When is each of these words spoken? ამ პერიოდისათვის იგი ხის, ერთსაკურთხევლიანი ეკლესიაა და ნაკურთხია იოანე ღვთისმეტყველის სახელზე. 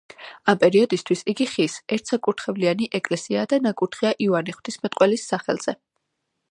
ამ 0.51 0.55
პერიოდისათვის 0.61 1.21
იგი 1.33 1.45
ხის, 1.51 1.75
ერთსაკურთხევლიანი 1.97 2.89
ეკლესიაა 3.01 3.51
და 3.53 3.61
ნაკურთხია 3.67 4.17
იოანე 4.29 4.57
ღვთისმეტყველის 4.59 5.29
სახელზე. 5.35 5.81